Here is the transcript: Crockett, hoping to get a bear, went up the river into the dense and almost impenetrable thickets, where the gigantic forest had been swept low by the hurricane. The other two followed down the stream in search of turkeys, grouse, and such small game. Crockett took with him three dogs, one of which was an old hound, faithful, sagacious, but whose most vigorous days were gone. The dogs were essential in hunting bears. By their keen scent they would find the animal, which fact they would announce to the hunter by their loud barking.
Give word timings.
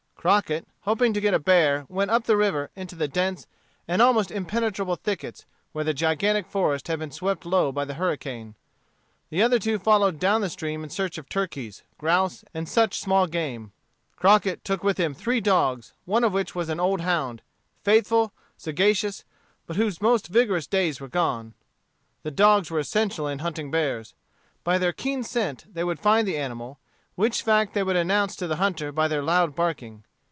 Crockett, 0.21 0.67
hoping 0.81 1.13
to 1.13 1.19
get 1.19 1.33
a 1.33 1.39
bear, 1.39 1.87
went 1.89 2.11
up 2.11 2.25
the 2.25 2.37
river 2.37 2.69
into 2.75 2.93
the 2.95 3.07
dense 3.07 3.47
and 3.87 4.03
almost 4.03 4.29
impenetrable 4.29 4.95
thickets, 4.95 5.47
where 5.71 5.83
the 5.83 5.95
gigantic 5.95 6.45
forest 6.45 6.89
had 6.89 6.99
been 6.99 7.09
swept 7.09 7.43
low 7.43 7.71
by 7.71 7.85
the 7.85 7.95
hurricane. 7.95 8.53
The 9.31 9.41
other 9.41 9.57
two 9.57 9.79
followed 9.79 10.19
down 10.19 10.41
the 10.41 10.49
stream 10.51 10.83
in 10.83 10.91
search 10.91 11.17
of 11.17 11.27
turkeys, 11.27 11.81
grouse, 11.97 12.43
and 12.53 12.69
such 12.69 12.99
small 12.99 13.25
game. 13.25 13.71
Crockett 14.15 14.63
took 14.63 14.83
with 14.83 14.99
him 14.99 15.15
three 15.15 15.41
dogs, 15.41 15.93
one 16.05 16.23
of 16.23 16.33
which 16.33 16.53
was 16.53 16.69
an 16.69 16.79
old 16.79 17.01
hound, 17.01 17.41
faithful, 17.83 18.31
sagacious, 18.57 19.25
but 19.65 19.75
whose 19.75 20.03
most 20.03 20.27
vigorous 20.27 20.67
days 20.67 21.01
were 21.01 21.07
gone. 21.07 21.55
The 22.21 22.29
dogs 22.29 22.69
were 22.69 22.77
essential 22.77 23.27
in 23.27 23.39
hunting 23.39 23.71
bears. 23.71 24.13
By 24.63 24.77
their 24.77 24.93
keen 24.93 25.23
scent 25.23 25.65
they 25.73 25.83
would 25.83 25.99
find 25.99 26.27
the 26.27 26.37
animal, 26.37 26.77
which 27.15 27.41
fact 27.41 27.73
they 27.73 27.81
would 27.81 27.95
announce 27.95 28.35
to 28.35 28.45
the 28.45 28.57
hunter 28.57 28.91
by 28.91 29.07
their 29.07 29.23
loud 29.23 29.55
barking. 29.55 30.03